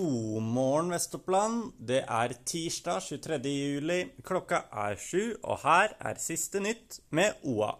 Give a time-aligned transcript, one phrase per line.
[0.00, 1.72] Maren Vestoppland.
[1.76, 3.36] Det er tirsdag 23.
[3.44, 3.98] juli.
[4.24, 7.74] Klokka er sju, og her er siste nytt med OA.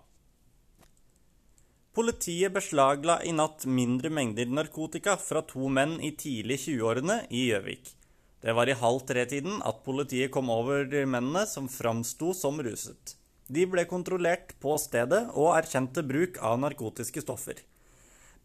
[1.93, 7.95] Politiet beslagla i natt mindre mengder narkotika fra to menn i tidlig 20-årene i Gjøvik.
[8.43, 13.17] Det var i halv tre-tiden at politiet kom over de mennene som framsto som ruset.
[13.49, 17.57] De ble kontrollert på stedet og erkjente bruk av narkotiske stoffer.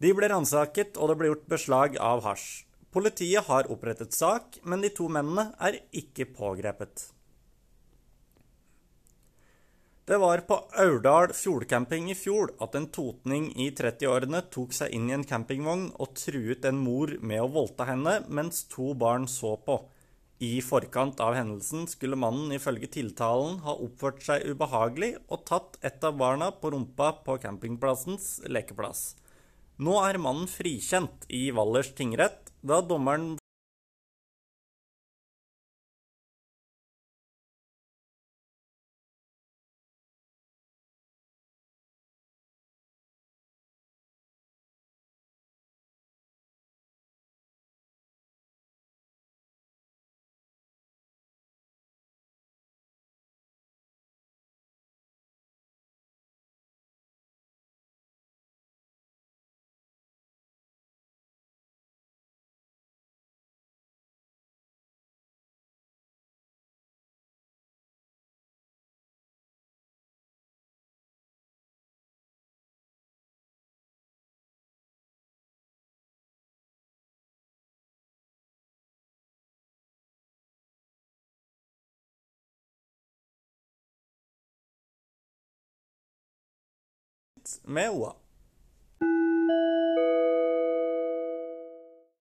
[0.00, 2.67] De ble ransaket, og det ble gjort beslag av hasj.
[2.90, 7.10] Politiet har opprettet sak, men de to mennene er ikke pågrepet.
[10.08, 15.10] Det var på Aurdal fjordcamping i fjor at en totning i 30-årene tok seg inn
[15.10, 19.52] i en campingvogn og truet en mor med å voldta henne mens to barn så
[19.66, 19.76] på.
[20.40, 26.00] I forkant av hendelsen skulle mannen ifølge tiltalen ha oppført seg ubehagelig og tatt et
[26.08, 29.10] av barna på rumpa på campingplassens lekeplass.
[29.76, 33.37] Nå er mannen frikjent i Valdres tingrett da dommeren
[87.64, 88.12] med OA.